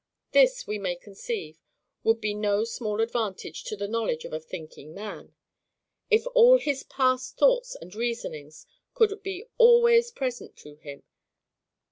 This, 0.31 0.65
we 0.65 0.79
may 0.79 0.95
conceive, 0.95 1.59
would 2.03 2.19
be 2.19 2.33
no 2.33 2.63
small 2.63 3.01
advantage 3.01 3.63
to 3.65 3.75
the 3.75 3.87
knowledge 3.87 4.25
of 4.25 4.33
a 4.33 4.39
thinking 4.39 4.95
man,—if 4.95 6.25
all 6.33 6.57
his 6.57 6.81
past 6.81 7.37
thoughts 7.37 7.75
and 7.75 7.93
reasonings 7.93 8.65
could 8.95 9.21
be 9.21 9.45
ALWAYS 9.59 10.09
present 10.09 10.57
to 10.57 10.77
him. 10.77 11.03